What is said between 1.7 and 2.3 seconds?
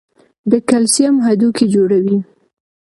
جوړوي.